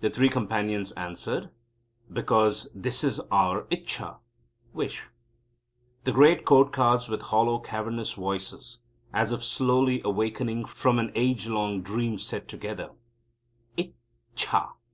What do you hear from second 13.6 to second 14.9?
"Ich cha!